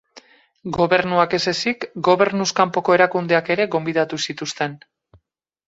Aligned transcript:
Gobernuak 0.77 1.35
ez 1.39 1.41
ezik, 1.51 1.85
gobernuz 2.09 2.49
kanpoko 2.61 2.97
erakundeak 2.99 3.55
ere 3.59 3.71
gonbidatu 3.79 4.23
zituzten. 4.29 4.77